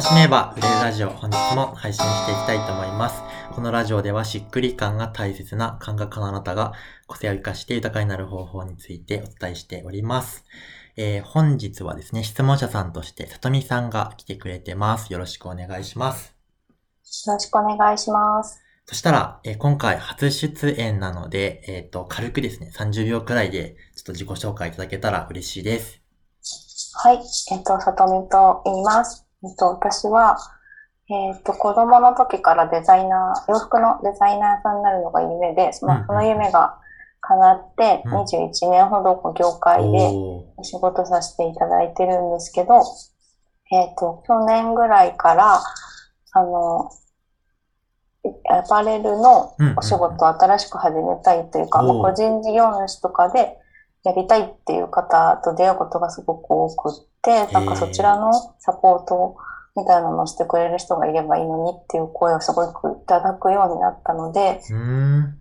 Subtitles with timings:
[0.00, 3.22] 楽しめば売れるラジオ本日も配信していきたいと思います。
[3.54, 6.72] このラジオではしっくり感が大切な感覚のあなたが
[7.06, 10.46] 個性を生かして豊かになる方法についてお伝えしております。
[10.96, 15.12] えー本日はですね、質問者さんとしてさとみさんが来てくれてます。
[15.12, 16.34] よろしくお願いします。
[17.26, 18.58] よろしくお願いします。
[18.86, 26.00] そしたら、えー今回初出演なので、えっ、と、軽くですね、30秒くらいでちょっと自己紹介いただけたら嬉しいです。
[26.94, 27.20] はい。
[27.52, 29.29] えっと、さとみと言います。
[29.42, 30.36] えっと、私は、
[31.08, 36.78] えっと、子供の時からデザイナー、洋服のデザイナーさんになるのが夢で、そのその夢が
[37.20, 38.14] 叶って、うん。
[38.22, 39.98] 21年ほどこう業界で
[40.56, 42.82] お仕事させていただいてるんですけど、
[43.72, 45.60] えっと、去年ぐらいから、
[46.32, 46.90] あの、
[48.50, 53.56] アパレルのお仕事を新しく始めたいというか、個人事業主とかで
[54.04, 57.09] やりたいっていう方と出会うことがすごく多くって、
[57.52, 59.36] なんかそちらのサポート
[59.76, 64.60] みたいなのをしてくれる人がいればいいのにっていう声をすごくいただくようになったので。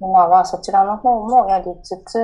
[0.00, 2.18] 今はそちらの方もやりつつ、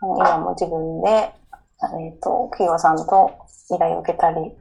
[0.00, 3.30] 今も自分で、えっ、と、企業さんと
[3.70, 4.52] 依頼を受けたり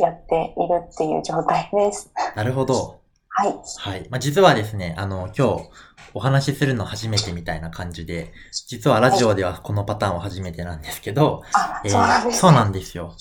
[0.00, 2.12] やっているっていう状態です。
[2.36, 3.01] なるほど。
[3.34, 3.54] はい。
[3.78, 4.08] はい。
[4.10, 5.70] まあ、実はですね、あの、今日
[6.14, 8.32] お話しするの初めてみたいな感じで、
[8.68, 12.34] 実はラジオではこのパターンは初めてなんですけど、あ、えーそうなんです、ね。
[12.34, 13.14] そうなんですよ。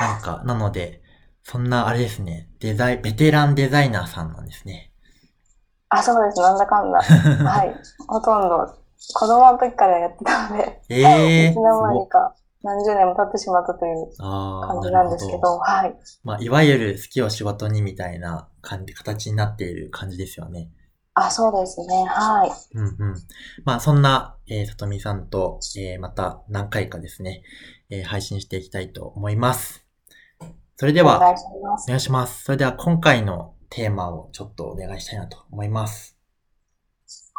[0.00, 1.02] なんか、なので、
[1.42, 4.90] そんなあれですね、デザイ、ベテランデザイナーさんなんですね。
[5.90, 6.40] あ、そうです。
[6.40, 7.00] なんだかんだ。
[7.50, 7.74] はい。
[8.06, 8.78] ほとんど、
[9.14, 11.50] 子供の時からやってたので、ええー。
[11.50, 15.58] いつの間にか何十年も経ってしまったという感じなんですけど、ど。
[15.58, 15.94] はい。
[16.24, 20.70] まあ、いわゆる好きを仕事にみたいな感じ、形になっている感じですよね。
[21.14, 22.04] あ、そうですね。
[22.06, 22.50] はい。
[22.74, 23.14] うんうん。
[23.64, 27.42] まあ、そんな、えー、さとみさんと、えー、また何回かですね、
[27.90, 29.84] えー、配信していきたいと思います。
[30.76, 31.88] それでは、お願いしますお。
[31.88, 32.44] 願いします。
[32.44, 36.17] それでは今回のテーマをちょっとお願いしたいなと思います。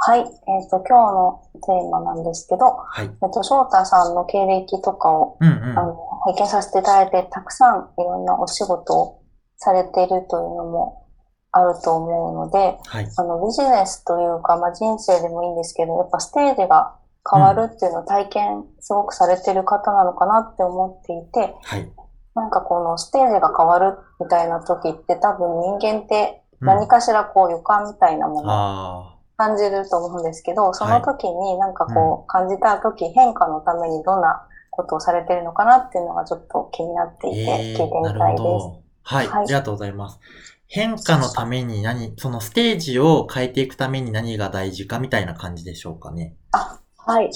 [0.02, 0.20] はい。
[0.20, 3.06] えっ、と、今日のテーマなんですけど、はい。
[3.06, 5.78] えっと、翔太さんの経歴とかを、うんうん。
[5.78, 9.22] あの、拝見させていただいて、たくさんいろんなお仕事を
[9.58, 11.06] されているというのも
[11.52, 13.10] あると思うので、はい。
[13.18, 16.96] あの、ビジネスというか、まあ、人生でもいいんですけど、やっぱステージが
[17.30, 21.92] 変わるっていうのを体験すごくされてる方なのかなって思っていて、はい。
[22.36, 37.30] なんかこのステージが変わるみたいな時って多分人間ってうん何かしらこう予感みたいなもの感じると思うんですけど、その時になんかこう感じた時変化のためにどんなことをされてるのかなっていうのがちょっと気になってあ。
[37.30, 38.42] いて聞いえてー、なるみたいです。
[38.44, 38.84] ほど。
[39.04, 39.28] はい。
[39.28, 40.20] はいありがとうございます。
[40.68, 46.36] 変化のために何、そのステージを変えていくために何が大事かみたいな感じでしょうかね。
[46.52, 47.32] あ、はい。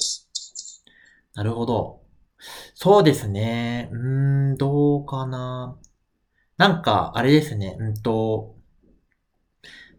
[1.36, 2.02] なるほど。
[2.76, 3.90] そうですね。
[3.92, 5.78] うーん、どうかな。
[6.58, 7.78] なんか、あれですね。
[7.80, 8.53] うんと、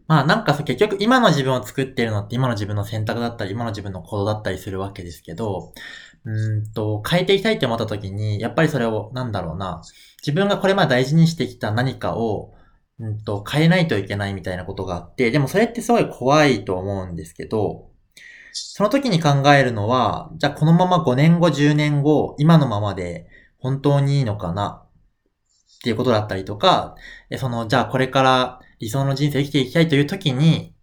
[0.07, 5.73] まあなんかさ、結局今の自分を作っているのって今の自分の選択だったり、今の自分の行動だったりするわけですけど、
[6.25, 9.81] うんと、変えていきたいって思った時に、やっぱりそれを、なんだろうな、
[10.25, 12.53] 自分がこれまで大事にしてきた何かを、
[12.99, 17.89] うんと、変えないといけないみたいなことがあって、でもそれってすごい怖いと思うんですけど、
[18.53, 23.27] その時に考えるのは、じゃあこのまま5年後、10年後、今のままで
[23.59, 26.95] 本当にいいのかなっていうことだったりとか、
[27.37, 30.73] その、じゃあこれから理想の人生を生きていきたいという時に、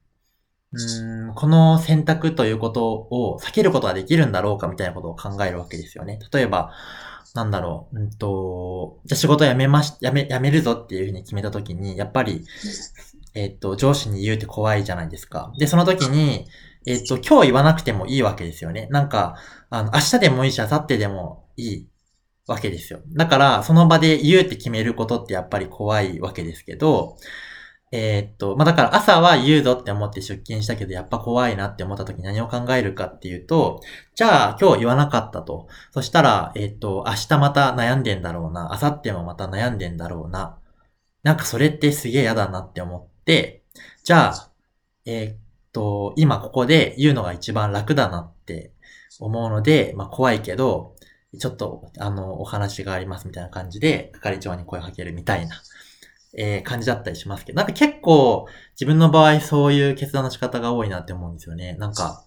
[0.73, 6.19] うん、この選択ということを避けることができるんだろうかみたいなことを考えるわけですよね。
[6.33, 6.73] 例えば、
[7.35, 12.45] なんだろう、うんと、じゃあ仕事辞めまし、辞め、辞めるぞっていうふうに決めた時に、やっぱり、
[13.35, 15.53] えっと、上司に言うって怖いじゃないですか。
[15.59, 16.47] で、その時に、
[16.87, 18.89] えっと、今日言わなくてもいいわけですよね。
[18.91, 19.37] なんか、
[19.71, 21.89] あの、明日でもいいし、明後日でもいい
[22.47, 23.01] わけですよ。
[23.13, 27.17] だから、その場で言うって決めることってやっぱり怖いわけですけど、
[27.93, 33.81] えーっと、まあ、だから朝は言うぞって思って出勤したけど、やっぱ怖いなって思った時何を考えるかっていうと、
[34.15, 35.69] じゃあ今日言わなかったと。
[35.93, 38.71] そしたら、えーっと、明日また悩んでんだろうな。
[38.83, 40.59] 明後日もまた悩んでんだろうな。
[41.23, 43.63] なんかそれってすげえ嫌だなって思って、
[44.05, 44.51] じゃあ、
[45.05, 45.37] えーっ
[45.73, 48.73] と、今ここで言うのが一番楽だなって
[49.21, 50.97] 思うので、まあ怖いけど、
[51.39, 55.63] ちょっと、あの、お話がありますみたいな感じで、係長に声をかけるみたいな、
[56.37, 61.77] えー感じだったりしますけど、なんか結構、自分の場合そういう決断の仕方が多いなって思うんですよね。
[61.79, 62.25] なんか、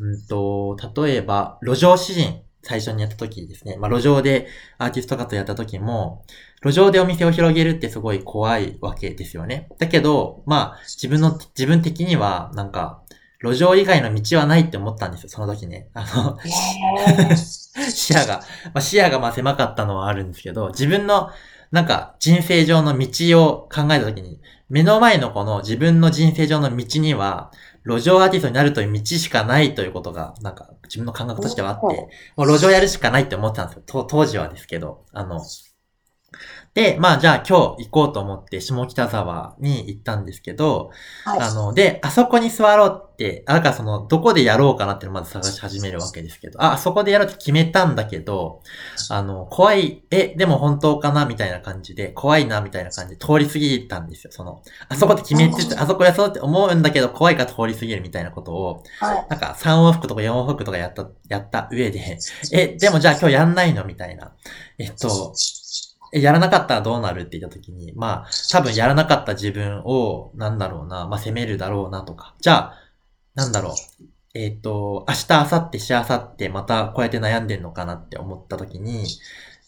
[0.00, 3.76] うんと、例えば、路上詩人、最初にやった時ですね。
[3.76, 4.46] まあ、路上で
[4.78, 6.24] アーティスト活動やった時も、
[6.64, 9.68] 路上でお店を広げるってすごい怖いわけですよね。
[9.78, 13.02] だけど、まあ、自分の、自分的には、なんか、
[13.42, 15.88] 路上以外の道はないって思ったんですよ、その時ね。
[15.94, 16.38] あの、
[17.34, 21.30] 視野が、まあ、視野がまあ狭かったのはあるんですけど、自分の、
[21.72, 27.50] なんか人生上の道を考えたときに、目の前のこの自分の人生上の道には、
[27.84, 33.82] 路上アーティストになるという道しかないということが、なんか自分の感覚としてはあって、もう路上やるしかないって思ってたんですよ。
[33.86, 35.40] と当時はですけど、あの、
[36.74, 40.90] で、まあじゃあ今日行こうと思って下北沢に行ったんですけど、
[41.24, 41.40] はい。
[41.40, 48.62] あの、で、あそこに座ろうって、あ、だからその、どこでやろうかなってのをまず探し始めるわけですけど、あ、あそこでやろうって決めたんだけど、
[49.10, 54.32] あの、怖い、え、でも本当かなみたいな感じで、怖いなみたいな感じで通り過ぎたんですよ。
[54.32, 59.26] その、あそこで決めてて、あそこやそうって思うんだけど、怖いから通り過ぎるみたいなことを、はい。
[59.28, 62.18] なんか3往復とか4往復とかやった、やった上で、
[62.52, 64.32] え、でもじゃあ今日やんないのみたいな。
[64.78, 65.61] えっと、え
[66.12, 72.34] やらなかったらどうなるって言った時に、まあ、多分やらなかった自分を、なんだろうな、まあ責めるだろうなとか。
[72.40, 72.74] じゃあ、
[73.34, 74.04] なんだろう。
[74.34, 79.08] えっ、と、明日、明後日、しあさって、またこうやって悩んでんのかなって思った時に、い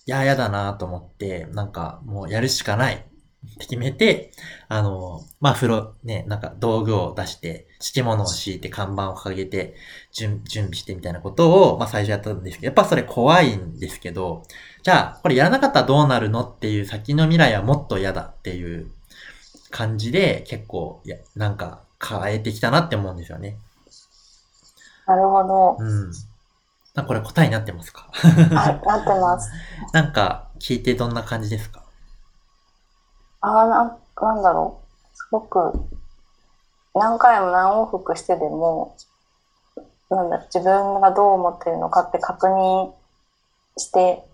[0.07, 4.33] や、やだなと思って、なんかもうやるしかないって決めて、
[4.69, 9.75] あの、まあ、風呂、ね、なんか道具を出して、敷物を敷いて、看板を掲げて、
[10.11, 14.43] 準準備してみたいなことを、まあ、最初やったんですけど、やっぱそれ怖いんですけど、
[14.83, 18.91] じゃあ、これやらなかったらどうなるのっていう先の未来はもっと嫌だっていう
[19.71, 23.59] 感じで、結構、いや、なんか変えてきたなって思うんですよね。
[25.07, 25.77] なるほど。
[25.79, 26.13] うん。
[26.95, 28.09] なこれ答えになってますか？
[28.13, 29.51] はい、なってます。
[29.93, 31.83] なんか聞いてどんな感じですか？
[33.43, 34.81] ああ、なん、なんだろ
[35.13, 35.17] う。
[35.17, 35.73] すごく、
[36.95, 38.97] 何回も何往復してでも、
[40.11, 42.93] なんだ、自分がどう思ってるのかって確認
[43.77, 44.25] して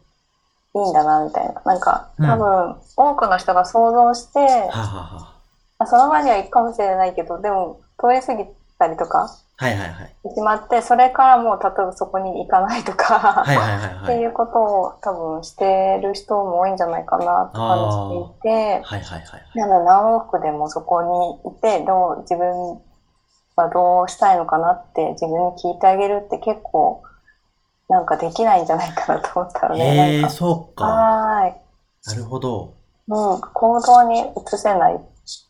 [0.75, 1.63] いいんだな、みたいな。
[1.65, 8.45] なんか、うん多分、多くの人が想像して、あその場には行くかもしれないけど、でも、通り過ぎ
[8.81, 10.17] たりとか、はいはいはい。
[10.25, 14.03] 決まって、それからもう、例えばそこに行かないとか、はいはいはいはい。
[14.05, 19.59] っていうことを多分してる人も多いんじゃないかなと感じていて、はいはいはいはい。
[19.59, 21.03] なので何往復でもそこ
[21.45, 22.81] にいて、どう、自分
[23.57, 27.03] はどうしたいのかなって自分に聞いてあげるって結構、
[27.91, 30.85] なんかできないんじゃないかなと思ったので、へえ、なんか、そうか。
[30.87, 31.55] はーい。
[32.07, 32.75] なるほど。
[33.09, 34.99] うん、行動に移せないっ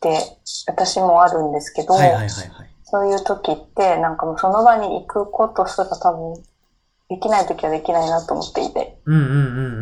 [0.01, 0.19] て
[0.67, 2.70] 私もあるんですけど、はいはいはいはい。
[2.91, 6.43] そういう時って、なんかもうその場に行くことすら多分、
[7.09, 8.97] できない時はできないなと思っていて。
[9.05, 9.39] うんうんうんう
[9.73, 9.79] うん。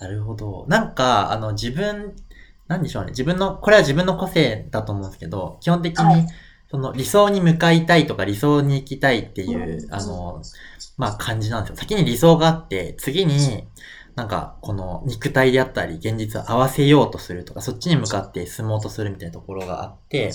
[0.00, 0.66] なるほど。
[0.68, 2.14] なんか、あの、自分、
[2.68, 3.10] なんでしょうね。
[3.10, 6.26] 自分の、これは自分の個性だと思うんですけど、基本的にはい、
[6.70, 10.42] その理想に向かいたいとか理想に行きたいっていう、うんあの、
[10.96, 11.76] まあ感じなんですよ。
[11.76, 13.66] 先に理想があって、次に、
[14.20, 20.30] なんか、この肉体であったり、現実を合わせようとするとか、そっちに向かって進もうとするみたいなところがあって、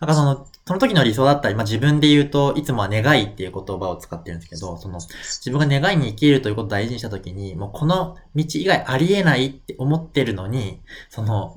[0.00, 11.54] なんかその、その時の理想だったり、まあ自分で言うといつもは願いっていう言葉を使ってるんですけど、その、自分が願いに生きるということを大事にした時に、もうこの道以外ありえないって思ってるのに、その、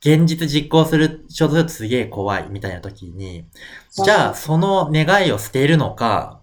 [0.00, 3.46] 現実実行する、ちょうどすげえ怖いみたいな時に、
[3.92, 6.42] じゃあその願いを捨てるのか、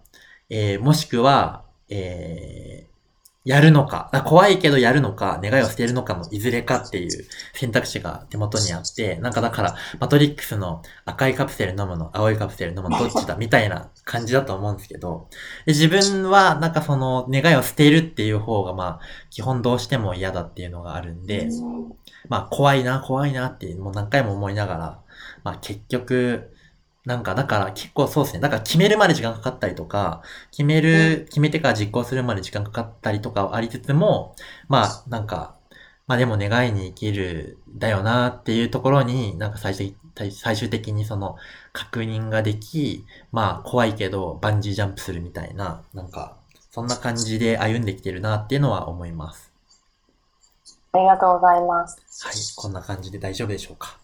[0.50, 2.95] えー、もしくは、えー、
[3.46, 15.30] やるのか、あ怖いけどやるのか、願いを捨てるのかのいずれかっていう選択肢が手元にあって、なんかだから、マトリックスの赤いカプセル飲むの、青いカプセル飲むのどっちだみたいな感じだと思うんですけど、
[15.68, 19.00] で自分はなんかその願いを捨てるっていう方がまあ、
[19.30, 21.48] 基本どうしても嫌だっていうのがあるんで、
[22.28, 25.00] まあ怖いな、怖いなってもう何回も思いながら、
[25.44, 26.55] まあ結局、
[27.06, 28.40] なんかだから結構そうですね。
[28.40, 34.36] だから決めるまで時間かかったりとか、決める、決めてから実行するまで時間かかったりとかはありつつも、
[34.68, 35.56] まあなんか、
[36.08, 41.36] まあでも願いに生きるだよなっていうところに、なんか最終的最終的にその
[41.74, 46.38] 確認ができ、まあ怖いけどバンジージャンプするみたいな、なんか
[46.72, 49.52] そんな感じで歩んできてるなっていうのは思います。
[50.94, 51.98] ありがとうございます。
[52.26, 52.34] はい。
[52.56, 53.98] こんな感じで大丈夫でしょうか？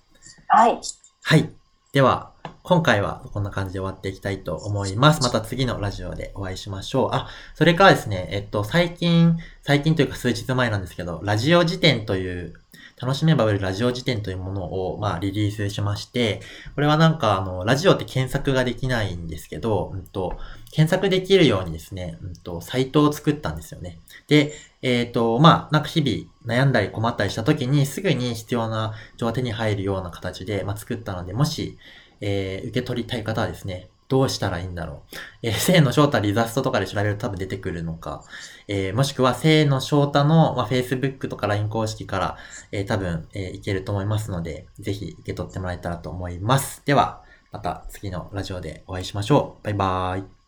[0.49, 0.79] はい。
[1.23, 1.49] はい。
[1.93, 2.31] では、
[2.63, 5.21] 今回はこんな感じで終わっていきたいと思います。
[5.21, 7.09] また次のラジオでお会いしましょう。
[7.11, 12.53] あ、それからですね、えっと、最近、最近というか数日前なんですけど、ラジオ辞典という、
[13.01, 16.39] 楽しめば売れるラジオ辞典というものを、まあ、リリースしまして、
[16.75, 20.37] これはなんか、あの、ラジオって検索ができないんですけど、うんと、
[20.71, 23.97] 検索できるようにですね、うんと、サイトを作ったんですよね。
[24.27, 24.53] で、
[24.83, 31.79] えっ、と、まあ、なんか日々悩んだり困ったりした時にすぐに必要な情報が手に入るような形で、まあ、作ったので、もし、
[32.21, 35.15] えー受け取りたい方はですね、どうしたらいいんだろう。
[35.41, 38.23] えー、 の翔太リザストとかで調べると多分出てくるのか、
[38.67, 42.37] えーもしくは聖の翔太の、まあ、Facebook とか LINE 公式から、
[42.71, 46.83] えー多分、えーいけると思いますので、ぜひ受け取ってもらえたらと思います。
[46.85, 49.63] では、また次のラジオでお会いしましょう。
[49.63, 50.40] バイバーイ。